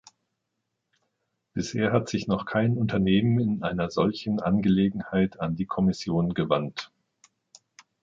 [1.53, 6.91] Bisher hat sich noch kein Unternehmen in einer solchen Angelegenheit an die Kommission gewandt.